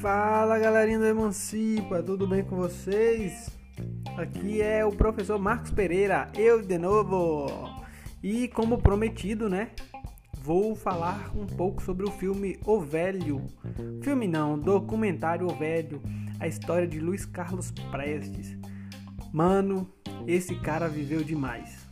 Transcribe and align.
Fala 0.00 0.58
galerinha 0.58 0.98
do 0.98 1.06
Emancipa, 1.06 2.02
tudo 2.02 2.26
bem 2.26 2.44
com 2.44 2.56
vocês? 2.56 3.50
Aqui 4.16 4.62
é 4.62 4.84
o 4.84 4.92
professor 4.92 5.38
Marcos 5.38 5.70
Pereira, 5.70 6.30
eu 6.36 6.62
de 6.62 6.78
novo. 6.78 7.48
E 8.22 8.48
como 8.48 8.78
prometido, 8.78 9.48
né? 9.48 9.72
Vou 10.38 10.74
falar 10.74 11.32
um 11.36 11.44
pouco 11.44 11.82
sobre 11.82 12.06
o 12.06 12.10
filme 12.12 12.58
O 12.64 12.80
Velho. 12.80 13.46
Filme 14.00 14.28
não, 14.28 14.58
documentário 14.58 15.46
O 15.46 15.54
Velho, 15.54 16.00
a 16.38 16.46
história 16.46 16.86
de 16.86 17.00
Luiz 17.00 17.26
Carlos 17.26 17.72
Prestes. 17.90 18.56
Mano, 19.32 19.92
esse 20.26 20.54
cara 20.54 20.88
viveu 20.88 21.24
demais. 21.24 21.85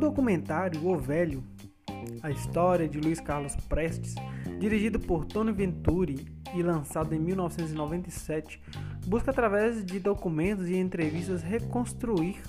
Documentário 0.00 0.84
O 0.86 0.96
Velho, 0.96 1.44
a 2.22 2.30
história 2.30 2.88
de 2.88 2.98
Luiz 2.98 3.20
Carlos 3.20 3.54
Prestes, 3.68 4.14
dirigido 4.58 4.98
por 4.98 5.26
Tony 5.26 5.52
Venturi 5.52 6.26
e 6.54 6.62
lançado 6.62 7.14
em 7.14 7.18
1997, 7.18 8.60
busca 9.06 9.30
através 9.30 9.84
de 9.84 10.00
documentos 10.00 10.68
e 10.68 10.76
entrevistas 10.76 11.42
reconstruir 11.42 12.42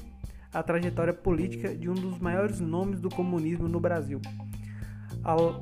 a 0.54 0.64
trajetória 0.64 1.14
política 1.14 1.76
de 1.76 1.90
um 1.90 1.94
dos 1.94 2.18
maiores 2.20 2.62
nomes 2.62 3.02
do 3.02 3.10
comunismo 3.10 3.68
no 3.68 3.80
Brasil. 3.80 4.22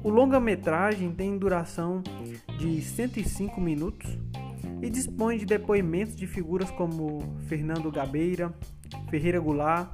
O 0.03 0.09
longa-metragem 0.09 1.11
tem 1.11 1.37
duração 1.37 2.03
de 2.57 2.81
105 2.81 3.59
minutos 3.59 4.17
e 4.81 4.89
dispõe 4.89 5.37
de 5.37 5.45
depoimentos 5.45 6.15
de 6.15 6.27
figuras 6.27 6.69
como 6.71 7.35
Fernando 7.47 7.91
Gabeira, 7.91 8.53
Ferreira 9.09 9.39
Goulart, 9.39 9.89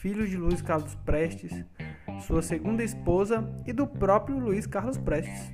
filho 0.00 0.26
de 0.26 0.34
Luiz 0.34 0.62
Carlos 0.62 0.94
Prestes, 1.04 1.52
sua 2.26 2.40
segunda 2.40 2.82
esposa 2.82 3.44
e 3.66 3.72
do 3.72 3.86
próprio 3.86 4.38
Luiz 4.38 4.66
Carlos 4.66 4.96
Prestes. 4.96 5.52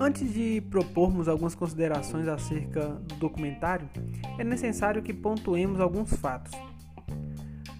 Antes 0.00 0.34
de 0.34 0.60
propormos 0.62 1.28
algumas 1.28 1.54
considerações 1.54 2.26
acerca 2.26 2.88
do 2.88 3.14
documentário, 3.14 3.88
é 4.36 4.42
necessário 4.42 5.00
que 5.00 5.14
pontuemos 5.14 5.78
alguns 5.78 6.12
fatos. 6.16 6.50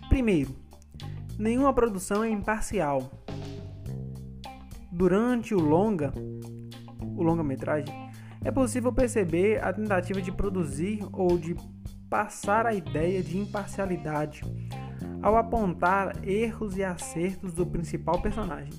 Primeiro, 0.09 0.55
nenhuma 1.41 1.73
produção 1.73 2.23
é 2.23 2.29
imparcial. 2.29 3.11
Durante 4.93 5.55
o 5.55 5.59
longa, 5.59 6.13
o 7.17 7.23
longa-metragem, 7.23 7.95
é 8.45 8.51
possível 8.51 8.93
perceber 8.93 9.65
a 9.65 9.73
tentativa 9.73 10.21
de 10.21 10.31
produzir 10.31 11.01
ou 11.13 11.39
de 11.39 11.57
passar 12.11 12.67
a 12.67 12.75
ideia 12.75 13.23
de 13.23 13.39
imparcialidade 13.39 14.43
ao 15.23 15.37
apontar 15.37 16.23
erros 16.23 16.77
e 16.77 16.85
acertos 16.85 17.55
do 17.55 17.67
principal 17.67 18.21
personagem. 18.21 18.73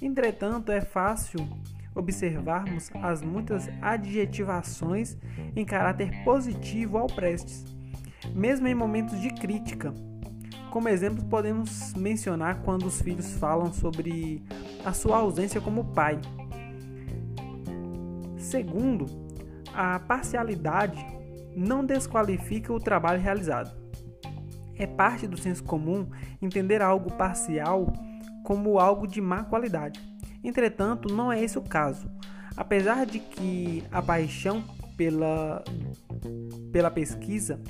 Entretanto, 0.00 0.72
é 0.72 0.80
fácil 0.80 1.46
observarmos 1.94 2.90
as 3.02 3.20
muitas 3.20 3.68
adjetivações 3.82 5.18
em 5.54 5.64
caráter 5.66 6.24
positivo 6.24 6.96
ao 6.96 7.06
Prestes, 7.06 7.64
mesmo 8.34 8.66
em 8.66 8.74
momentos 8.74 9.20
de 9.20 9.28
crítica. 9.30 9.92
Como 10.70 10.88
exemplo, 10.88 11.24
podemos 11.24 11.92
mencionar 11.94 12.62
quando 12.62 12.86
os 12.86 13.02
filhos 13.02 13.32
falam 13.34 13.72
sobre 13.72 14.42
a 14.84 14.92
sua 14.92 15.18
ausência 15.18 15.60
como 15.60 15.92
pai. 15.92 16.20
Segundo, 18.38 19.06
a 19.74 19.98
parcialidade 19.98 21.04
não 21.56 21.84
desqualifica 21.84 22.72
o 22.72 22.78
trabalho 22.78 23.20
realizado. 23.20 23.76
É 24.76 24.86
parte 24.86 25.26
do 25.26 25.36
senso 25.36 25.64
comum 25.64 26.08
entender 26.40 26.80
algo 26.80 27.12
parcial 27.12 27.92
como 28.44 28.78
algo 28.78 29.06
de 29.06 29.20
má 29.20 29.44
qualidade. 29.44 30.00
Entretanto, 30.42 31.12
não 31.12 31.32
é 31.32 31.42
esse 31.42 31.58
o 31.58 31.62
caso. 31.62 32.08
Apesar 32.56 33.04
de 33.06 33.18
que 33.18 33.84
a 33.90 34.00
paixão 34.00 34.64
pela, 34.96 35.64
pela 36.72 36.90
pesquisa 36.90 37.60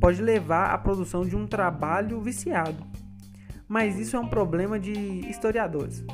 pode 0.00 0.22
levar 0.22 0.72
à 0.72 0.78
produção 0.78 1.24
de 1.24 1.36
um 1.36 1.46
trabalho 1.46 2.20
viciado, 2.20 2.84
mas 3.66 3.98
isso 3.98 4.16
é 4.16 4.20
um 4.20 4.28
problema 4.28 4.78
de 4.78 4.92
historiadores. 5.28 6.04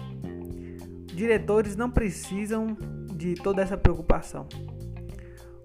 Diretores 1.06 1.76
não 1.76 1.90
precisam 1.90 2.76
de 3.14 3.34
toda 3.34 3.62
essa 3.62 3.76
preocupação. 3.76 4.48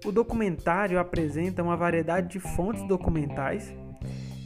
O 0.04 0.12
documentário 0.12 0.98
apresenta 0.98 1.62
uma 1.62 1.76
variedade 1.76 2.28
de 2.28 2.40
fontes 2.40 2.82
documentais 2.86 3.72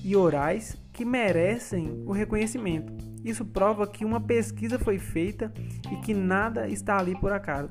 e 0.02 0.16
orais 0.16 0.76
que 0.92 1.04
merecem 1.04 2.02
o 2.06 2.12
reconhecimento 2.12 3.14
isso 3.24 3.42
prova 3.42 3.86
que 3.86 4.04
uma 4.04 4.20
pesquisa 4.20 4.78
foi 4.78 4.98
feita 4.98 5.50
e 5.90 5.96
que 5.96 6.12
nada 6.12 6.68
está 6.68 6.98
ali 6.98 7.18
por 7.18 7.32
acaso. 7.32 7.70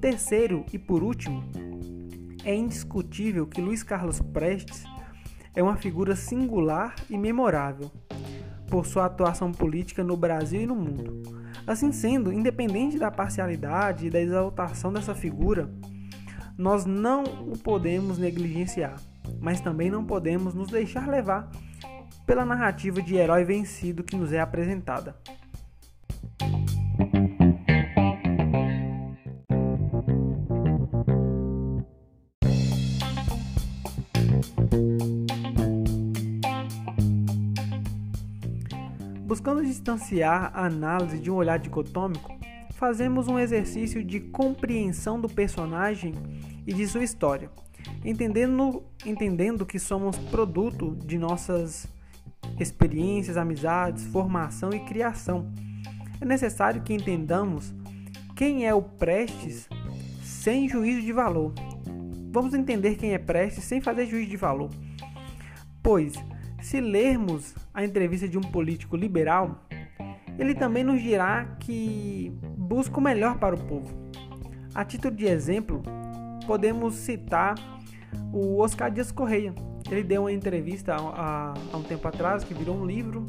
Terceiro 0.00 0.64
e 0.72 0.78
por 0.78 1.02
último, 1.02 1.44
é 2.48 2.54
indiscutível 2.54 3.46
que 3.46 3.60
Luiz 3.60 3.82
Carlos 3.82 4.22
Prestes 4.22 4.82
é 5.54 5.62
uma 5.62 5.76
figura 5.76 6.16
singular 6.16 6.94
e 7.10 7.18
memorável 7.18 7.90
por 8.70 8.86
sua 8.86 9.04
atuação 9.04 9.52
política 9.52 10.02
no 10.02 10.16
Brasil 10.16 10.62
e 10.62 10.66
no 10.66 10.74
mundo. 10.74 11.22
Assim 11.66 11.92
sendo, 11.92 12.32
independente 12.32 12.98
da 12.98 13.10
parcialidade 13.10 14.06
e 14.06 14.10
da 14.10 14.18
exaltação 14.18 14.90
dessa 14.90 15.14
figura, 15.14 15.70
nós 16.56 16.86
não 16.86 17.22
o 17.22 17.58
podemos 17.58 18.16
negligenciar, 18.16 18.96
mas 19.38 19.60
também 19.60 19.90
não 19.90 20.06
podemos 20.06 20.54
nos 20.54 20.68
deixar 20.68 21.06
levar 21.06 21.50
pela 22.24 22.46
narrativa 22.46 23.02
de 23.02 23.14
herói 23.14 23.44
vencido 23.44 24.02
que 24.02 24.16
nos 24.16 24.32
é 24.32 24.40
apresentada. 24.40 25.14
Buscando 39.28 39.62
distanciar 39.62 40.50
a 40.54 40.64
análise 40.64 41.18
de 41.18 41.30
um 41.30 41.34
olhar 41.34 41.58
dicotômico, 41.58 42.34
fazemos 42.70 43.28
um 43.28 43.38
exercício 43.38 44.02
de 44.02 44.20
compreensão 44.20 45.20
do 45.20 45.28
personagem 45.28 46.14
e 46.66 46.72
de 46.72 46.88
sua 46.88 47.04
história, 47.04 47.50
entendendo, 48.02 48.82
entendendo 49.04 49.66
que 49.66 49.78
somos 49.78 50.16
produto 50.16 50.96
de 51.04 51.18
nossas 51.18 51.86
experiências, 52.58 53.36
amizades, 53.36 54.06
formação 54.06 54.70
e 54.70 54.80
criação. 54.80 55.52
É 56.18 56.24
necessário 56.24 56.80
que 56.80 56.94
entendamos 56.94 57.74
quem 58.34 58.66
é 58.66 58.72
o 58.72 58.80
Prestes 58.80 59.68
sem 60.22 60.70
juízo 60.70 61.02
de 61.02 61.12
valor. 61.12 61.52
Vamos 62.32 62.54
entender 62.54 62.94
quem 62.94 63.12
é 63.12 63.18
Prestes 63.18 63.64
sem 63.64 63.78
fazer 63.78 64.06
juízo 64.06 64.30
de 64.30 64.38
valor. 64.38 64.70
Pois, 65.82 66.14
se 66.60 66.80
lermos 66.80 67.54
a 67.72 67.84
entrevista 67.84 68.28
de 68.28 68.36
um 68.38 68.42
político 68.42 68.96
liberal, 68.96 69.64
ele 70.38 70.54
também 70.54 70.84
nos 70.84 71.02
dirá 71.02 71.56
que 71.60 72.32
busca 72.56 72.98
o 72.98 73.00
melhor 73.00 73.38
para 73.38 73.54
o 73.54 73.58
povo. 73.58 74.10
A 74.74 74.84
título 74.84 75.14
de 75.14 75.26
exemplo, 75.26 75.82
podemos 76.46 76.94
citar 76.94 77.54
o 78.32 78.58
Oscar 78.58 78.90
Dias 78.90 79.10
Correia, 79.10 79.54
ele 79.90 80.02
deu 80.02 80.22
uma 80.22 80.32
entrevista 80.32 80.94
há, 80.96 81.54
um 81.74 81.82
tempo 81.82 82.06
atrás 82.06 82.44
que 82.44 82.54
virou 82.54 82.76
um 82.76 82.84
livro. 82.84 83.24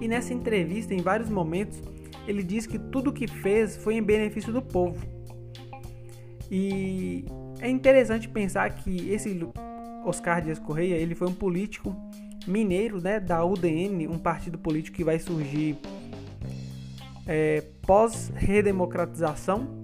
E 0.00 0.08
nessa 0.08 0.34
entrevista, 0.34 0.94
em 0.94 1.00
vários 1.00 1.28
momentos, 1.28 1.80
ele 2.26 2.42
diz 2.42 2.66
que 2.66 2.78
tudo 2.78 3.10
o 3.10 3.12
que 3.12 3.26
fez 3.26 3.76
foi 3.76 3.94
em 3.94 4.02
benefício 4.02 4.52
do 4.52 4.60
povo. 4.60 4.98
E 6.50 7.24
é 7.60 7.68
interessante 7.68 8.28
pensar 8.28 8.70
que 8.70 9.10
esse 9.10 9.28
Oscar 10.04 10.42
Dias 10.42 10.58
Correia, 10.58 10.94
ele 10.94 11.14
foi 11.14 11.28
um 11.28 11.34
político 11.34 11.94
mineiro, 12.46 13.00
né, 13.00 13.20
da 13.20 13.44
UDN, 13.44 14.08
um 14.08 14.18
partido 14.18 14.58
político 14.58 14.96
que 14.96 15.04
vai 15.04 15.18
surgir 15.18 15.78
é, 17.26 17.62
pós 17.86 18.32
redemocratização, 18.34 19.80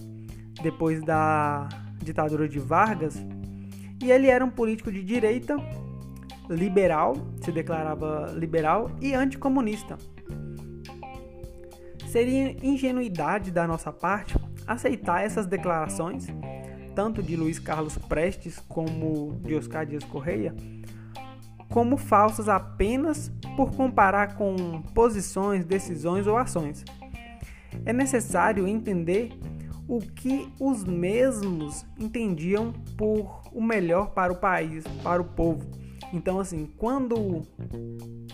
depois 0.63 1.03
da 1.03 1.69
ditadura 2.03 2.49
de 2.49 2.59
Vargas, 2.59 3.17
e 4.03 4.11
ele 4.11 4.29
era 4.29 4.45
um 4.45 4.51
político 4.51 4.91
de 4.91 5.03
direita, 5.03 5.57
liberal, 6.49 7.17
se 7.43 7.51
declarava 7.51 8.33
liberal 8.37 8.91
e 9.01 9.15
anticomunista. 9.15 9.97
Seria 12.09 12.57
ingenuidade 12.65 13.51
da 13.51 13.67
nossa 13.67 13.93
parte 13.93 14.39
aceitar 14.67 15.25
essas 15.25 15.47
declarações, 15.47 16.29
tanto 16.97 17.23
de 17.23 17.37
Luiz 17.37 17.59
Carlos 17.59 17.99
Prestes 17.99 18.59
como 18.59 19.39
de 19.45 19.55
Oscar 19.55 19.85
Dias 19.85 20.03
Correia, 20.03 20.55
como 21.69 21.99
falsas 21.99 22.49
apenas 22.49 23.31
por 23.55 23.73
comparar 23.77 24.35
com 24.35 24.81
posições, 24.95 25.67
decisões 25.67 26.27
ou 26.27 26.39
ações. 26.39 26.83
É 27.85 27.93
necessário 27.93 28.67
entender 28.67 29.31
o 29.87 29.99
que 29.99 30.49
os 30.59 30.85
mesmos 30.85 31.85
entendiam 32.01 32.73
por 32.97 33.43
o 33.53 33.63
melhor 33.63 34.11
para 34.11 34.33
o 34.33 34.37
país, 34.37 34.83
para 35.03 35.21
o 35.21 35.25
povo. 35.25 35.67
Então, 36.15 36.41
assim, 36.41 36.67
quando 36.79 37.43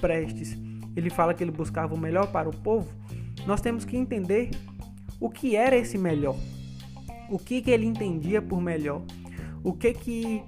Prestes 0.01 0.57
ele 0.95 1.11
fala 1.11 1.35
que 1.35 1.43
ele 1.43 1.51
buscava 1.51 1.95
o 1.95 1.99
melhor 1.99 2.31
para 2.31 2.49
o 2.49 2.57
povo, 2.57 2.89
nós 3.45 3.61
temos 3.61 3.85
que 3.85 3.97
entender 3.97 4.51
o 5.19 5.29
que 5.29 5.57
era 5.57 5.77
esse 5.77 5.99
melhor, 5.99 6.37
o 7.33 7.39
que, 7.39 7.63
que 7.63 7.71
ele 7.71 7.87
entendia 7.87 8.43
por 8.43 8.61
melhor, 8.61 9.01
o 9.65 9.73
que 9.73 9.95
que 9.95 10.43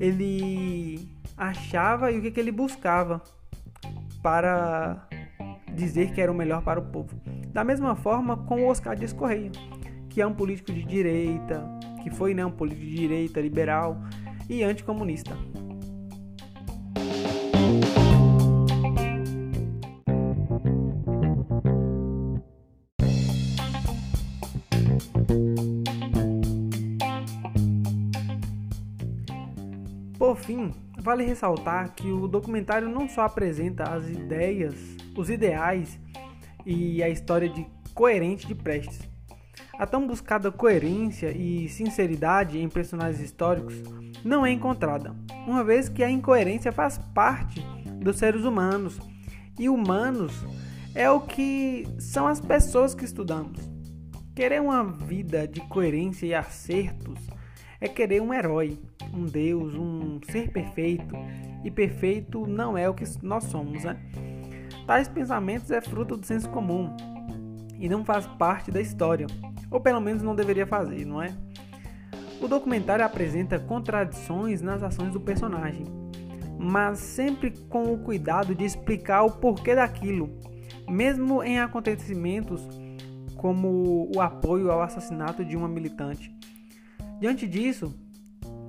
ele 0.00 1.08
achava 1.36 2.10
e 2.10 2.18
o 2.18 2.22
que, 2.22 2.32
que 2.32 2.40
ele 2.40 2.50
buscava 2.50 3.22
para 4.20 5.08
dizer 5.72 6.12
que 6.12 6.20
era 6.20 6.32
o 6.32 6.34
melhor 6.34 6.62
para 6.62 6.80
o 6.80 6.82
povo. 6.82 7.14
Da 7.52 7.62
mesma 7.62 7.94
forma 7.94 8.36
com 8.36 8.66
Oscar 8.66 8.96
Dias 8.96 9.12
Correia, 9.12 9.52
que 10.10 10.20
é 10.20 10.26
um 10.26 10.34
político 10.34 10.72
de 10.72 10.82
direita, 10.84 11.64
que 12.02 12.10
foi 12.10 12.34
né, 12.34 12.44
um 12.44 12.50
político 12.50 12.84
de 12.84 12.96
direita, 12.96 13.40
liberal 13.40 13.96
e 14.48 14.64
anticomunista. 14.64 15.36
Fim, 30.44 30.72
vale 30.98 31.24
ressaltar 31.24 31.94
que 31.94 32.10
o 32.10 32.28
documentário 32.28 32.88
não 32.88 33.08
só 33.08 33.22
apresenta 33.22 33.84
as 33.84 34.08
ideias, 34.08 34.74
os 35.16 35.30
ideais 35.30 35.98
e 36.64 37.02
a 37.02 37.08
história 37.08 37.48
de 37.48 37.66
coerente 37.94 38.46
de 38.46 38.54
Prestes, 38.54 39.00
a 39.78 39.86
tão 39.86 40.06
buscada 40.06 40.52
coerência 40.52 41.30
e 41.36 41.68
sinceridade 41.68 42.58
em 42.58 42.68
personagens 42.68 43.20
históricos 43.20 43.74
não 44.24 44.44
é 44.44 44.50
encontrada, 44.50 45.14
uma 45.46 45.64
vez 45.64 45.88
que 45.88 46.02
a 46.02 46.10
incoerência 46.10 46.72
faz 46.72 46.98
parte 47.14 47.60
dos 48.00 48.16
seres 48.16 48.44
humanos 48.44 48.98
e 49.58 49.68
humanos 49.68 50.32
é 50.94 51.10
o 51.10 51.20
que 51.20 51.86
são 51.98 52.26
as 52.26 52.40
pessoas 52.40 52.94
que 52.94 53.04
estudamos. 53.04 53.58
Querer 54.34 54.60
uma 54.60 54.84
vida 54.84 55.46
de 55.46 55.60
coerência 55.60 56.26
e 56.26 56.34
acertos 56.34 57.18
é 57.80 57.88
querer 57.88 58.20
um 58.22 58.32
herói, 58.32 58.78
um 59.14 59.24
Deus, 59.24 59.74
um 59.74 60.20
ser 60.30 60.50
perfeito, 60.50 61.14
e 61.62 61.70
perfeito 61.70 62.46
não 62.46 62.76
é 62.76 62.88
o 62.88 62.94
que 62.94 63.04
nós 63.22 63.44
somos, 63.44 63.84
né? 63.84 63.98
Tais 64.86 65.08
pensamentos 65.08 65.70
é 65.70 65.80
fruto 65.80 66.16
do 66.16 66.26
senso 66.26 66.48
comum 66.50 66.94
e 67.78 67.88
não 67.88 68.04
faz 68.04 68.26
parte 68.26 68.70
da 68.70 68.80
história. 68.80 69.26
Ou 69.70 69.80
pelo 69.80 70.00
menos 70.00 70.22
não 70.22 70.34
deveria 70.34 70.66
fazer, 70.66 71.04
não 71.06 71.22
é? 71.22 71.34
O 72.40 72.46
documentário 72.46 73.04
apresenta 73.04 73.58
contradições 73.58 74.60
nas 74.60 74.82
ações 74.82 75.12
do 75.12 75.20
personagem, 75.20 75.84
mas 76.58 76.98
sempre 76.98 77.50
com 77.68 77.92
o 77.92 77.98
cuidado 77.98 78.54
de 78.54 78.64
explicar 78.64 79.22
o 79.22 79.30
porquê 79.30 79.74
daquilo, 79.74 80.30
mesmo 80.88 81.42
em 81.42 81.58
acontecimentos 81.58 82.68
como 83.36 84.10
o 84.14 84.20
apoio 84.20 84.70
ao 84.70 84.82
assassinato 84.82 85.44
de 85.44 85.56
uma 85.56 85.68
militante. 85.68 86.34
Diante 87.20 87.46
disso, 87.46 87.94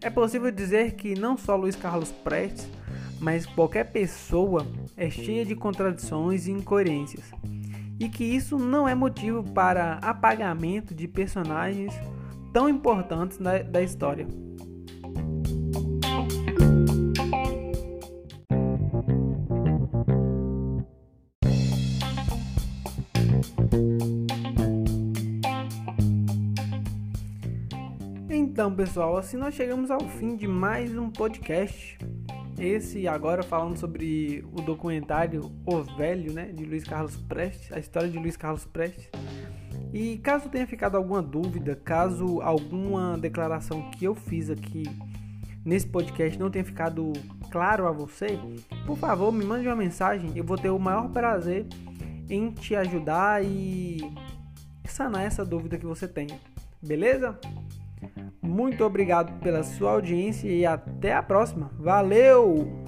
é 0.06 0.10
possível 0.12 0.52
dizer 0.52 0.92
que 0.92 1.20
não 1.20 1.36
só 1.36 1.56
Luiz 1.56 1.76
Carlos 1.76 2.12
Prestes, 2.12 2.70
mas 3.20 3.44
qualquer 3.48 3.86
pessoa 3.86 4.64
é 4.96 5.10
cheia 5.10 5.44
de 5.44 5.56
contradições 5.56 6.46
e 6.46 6.52
incoerências 6.52 7.24
e 8.00 8.08
que 8.08 8.24
isso 8.24 8.60
não 8.60 8.88
é 8.88 8.94
motivo 8.94 9.44
para 9.44 9.94
apagamento 9.96 10.94
de 10.94 11.08
personagens 11.08 11.92
tão 12.54 12.70
importantes 12.70 13.40
da, 13.40 13.64
da 13.64 13.82
história. 13.82 14.28
Então, 28.56 28.74
pessoal, 28.74 29.18
assim 29.18 29.36
nós 29.36 29.54
chegamos 29.54 29.92
ao 29.92 30.00
fim 30.00 30.38
de 30.38 30.48
mais 30.48 30.98
um 30.98 31.10
podcast. 31.10 31.98
Esse 32.58 33.06
agora 33.06 33.44
falando 33.44 33.76
sobre 33.76 34.46
o 34.54 34.62
documentário 34.62 35.52
O 35.66 35.84
Velho, 35.84 36.32
né, 36.32 36.54
de 36.54 36.64
Luiz 36.64 36.86
Carlos 36.86 37.18
Prestes, 37.18 37.70
a 37.74 37.80
história 37.80 38.08
de 38.08 38.18
Luiz 38.18 38.38
Carlos 38.38 38.64
Prestes. 38.64 39.10
E 39.94 40.20
caso 40.20 40.48
tenha 40.48 40.66
ficado 40.66 40.96
alguma 40.96 41.22
dúvida, 41.22 41.76
caso 41.76 42.40
alguma 42.42 43.18
declaração 43.18 43.92
que 43.92 44.06
eu 44.06 44.16
fiz 44.16 44.50
aqui 44.50 44.86
nesse 45.66 45.88
podcast 45.88 46.40
não 46.40 46.50
tenha 46.50 46.64
ficado 46.64 47.12
claro 47.52 47.86
a 47.86 47.92
você, 47.92 48.40
por 48.88 48.98
favor, 48.98 49.34
me 49.34 49.44
mande 49.44 49.68
uma 49.68 49.76
mensagem, 49.76 50.32
eu 50.34 50.46
vou 50.46 50.58
ter 50.58 50.70
o 50.70 50.80
maior 50.80 51.10
prazer 51.10 51.66
em 52.30 52.52
te 52.52 52.74
ajudar 52.74 53.44
e 53.44 54.00
sanar 54.88 55.26
essa 55.26 55.44
dúvida 55.44 55.78
que 55.78 55.86
você 55.86 56.08
tenha. 56.08 56.40
Beleza? 56.82 57.38
Muito 58.56 58.86
obrigado 58.86 59.38
pela 59.42 59.64
sua 59.64 59.92
audiência 59.92 60.48
e 60.48 60.66
até 60.66 61.12
a 61.14 61.22
próxima. 61.22 61.70
Valeu! 61.78 62.85